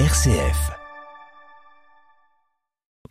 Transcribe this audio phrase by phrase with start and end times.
[0.00, 0.72] RCF.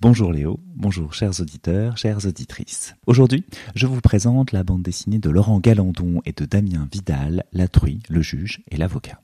[0.01, 2.93] Bonjour Léo, bonjour chers auditeurs, chères auditrices.
[3.07, 7.69] Aujourd'hui, je vous présente la bande dessinée de Laurent Galandon et de Damien Vidal, La
[7.69, 9.21] truie, le juge et l'avocat.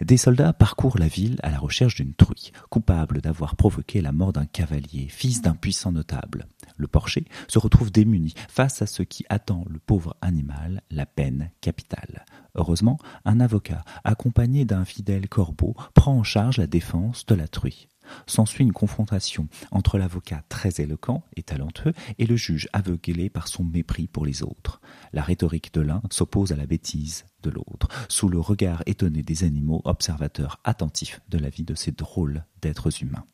[0.00, 4.32] Des soldats parcourent la ville à la recherche d'une truie, coupable d'avoir provoqué la mort
[4.32, 6.48] d'un cavalier, fils d'un puissant notable.
[6.78, 11.50] Le porcher se retrouve démuni face à ce qui attend le pauvre animal, la peine
[11.60, 12.24] capitale.
[12.54, 17.88] Heureusement, un avocat, accompagné d'un fidèle corbeau, prend en charge la défense de la truie.
[18.26, 23.64] S'ensuit une confrontation entre l'avocat très éloquent et talentueux et le juge aveuglé par son
[23.64, 24.80] mépris pour les autres.
[25.12, 29.44] La rhétorique de l'un s'oppose à la bêtise de l'autre, sous le regard étonné des
[29.44, 33.26] animaux observateurs attentifs de la vie de ces drôles d'êtres humains.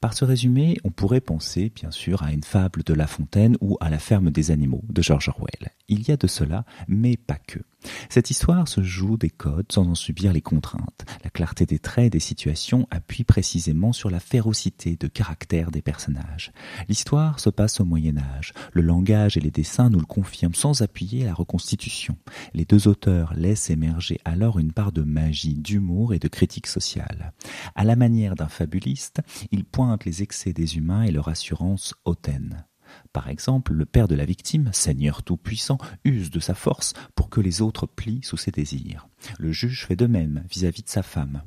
[0.00, 3.76] Par ce résumé, on pourrait penser, bien sûr, à une fable de La Fontaine ou
[3.80, 5.72] à La ferme des animaux de George Orwell.
[5.88, 7.60] Il y a de cela, mais pas que.
[8.08, 11.04] Cette histoire se joue des codes sans en subir les contraintes.
[11.22, 15.82] La clarté des traits et des situations appuie précisément sur la férocité de caractère des
[15.82, 16.52] personnages.
[16.88, 18.52] L'histoire se passe au Moyen Âge.
[18.72, 22.16] Le langage et les dessins nous le confirment sans appuyer la reconstitution.
[22.54, 27.32] Les deux auteurs laissent émerger alors une part de magie, d'humour et de critique sociale.
[27.74, 29.20] À la manière d'un fabuliste,
[29.52, 32.64] ils pointent les excès des humains et leur assurance hautaine.
[33.12, 37.40] Par exemple, le père de la victime, Seigneur tout-puissant, use de sa force pour que
[37.40, 39.08] les autres plient sous ses désirs.
[39.38, 41.42] Le juge fait de même vis-à-vis de sa femme.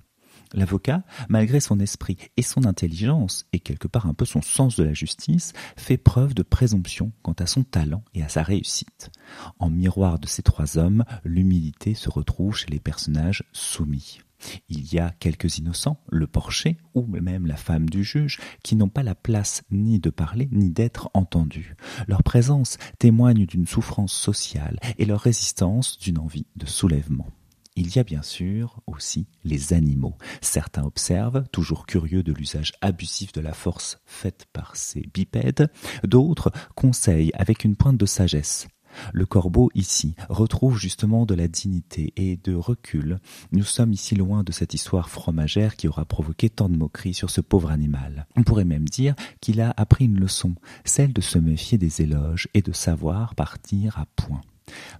[0.53, 4.83] L'avocat, malgré son esprit et son intelligence, et quelque part un peu son sens de
[4.83, 9.11] la justice, fait preuve de présomption quant à son talent et à sa réussite.
[9.59, 14.21] En miroir de ces trois hommes, l'humilité se retrouve chez les personnages soumis.
[14.69, 18.89] Il y a quelques innocents, le porcher ou même la femme du juge, qui n'ont
[18.89, 21.75] pas la place ni de parler ni d'être entendus.
[22.07, 27.27] Leur présence témoigne d'une souffrance sociale et leur résistance d'une envie de soulèvement.
[27.75, 30.17] Il y a bien sûr aussi les animaux.
[30.41, 35.71] Certains observent, toujours curieux de l'usage abusif de la force faite par ces bipèdes,
[36.03, 38.67] d'autres conseillent avec une pointe de sagesse
[39.13, 43.19] le corbeau ici retrouve justement de la dignité et de recul.
[43.51, 47.29] Nous sommes ici loin de cette histoire fromagère qui aura provoqué tant de moqueries sur
[47.29, 48.27] ce pauvre animal.
[48.35, 50.55] On pourrait même dire qu'il a appris une leçon,
[50.85, 54.41] celle de se méfier des éloges et de savoir partir à point.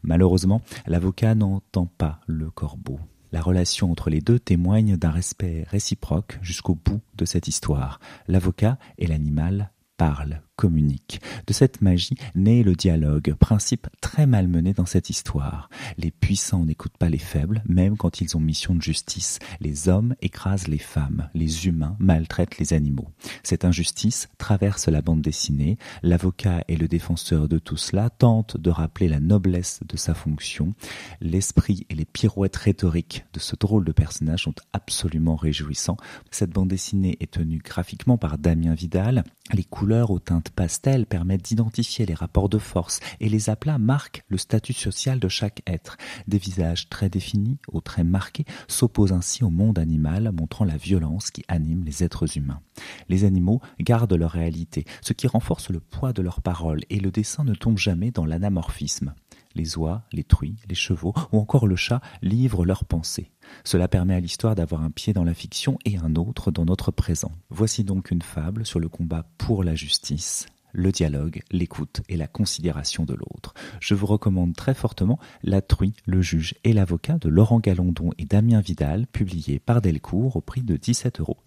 [0.04, 3.00] Malheureusement, l'avocat n'entend pas le corbeau.
[3.32, 8.00] La relation entre les deux témoigne d'un respect réciproque jusqu'au bout de cette histoire.
[8.28, 11.22] L'avocat et l'animal parlent, communiquent.
[11.48, 15.70] De cette magie naît le dialogue, principe très malmené dans cette histoire.
[15.98, 19.40] Les puissants n'écoutent pas les faibles, même quand ils ont mission de justice.
[19.62, 23.08] Les hommes écrasent les femmes, les humains maltraitent les animaux.
[23.42, 25.78] Cette injustice traverse la bande dessinée.
[26.04, 30.74] L'avocat et le défenseur de tout cela tentent de rappeler la noblesse de sa fonction.
[31.22, 35.98] L'esprit et les pirouettes rhétoriques de ce drôle de personnage sont absolument réjouissants.
[36.32, 39.24] Cette bande dessinée est tenue graphiquement par Damien Vidal.
[39.54, 44.24] Les couleurs aux teintes pastel permettent d'identifier les rapports de force et les aplats marquent
[44.30, 45.98] le statut social de chaque être.
[46.28, 51.32] Des visages très définis, aux traits marqués, s'opposent ainsi au monde animal, montrant la violence
[51.32, 52.62] qui anime les êtres humains.
[53.10, 57.12] Les animaux gardent leur réalité, ce qui renforce le poids de leurs paroles, et le
[57.12, 59.14] dessin ne tombe jamais dans l'anamorphisme.
[59.56, 63.32] Les oies, les truies, les chevaux ou encore le chat livrent leurs pensées.
[63.64, 66.92] Cela permet à l'histoire d'avoir un pied dans la fiction et un autre dans notre
[66.92, 67.32] présent.
[67.50, 72.28] Voici donc une fable sur le combat pour la justice, le dialogue, l'écoute et la
[72.28, 73.54] considération de l'autre.
[73.80, 78.26] Je vous recommande très fortement La truie, le juge et l'avocat de Laurent Galandon et
[78.26, 81.38] Damien Vidal, publié par Delcourt au prix de 17,50 euros.